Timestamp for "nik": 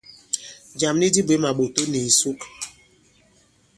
0.99-1.11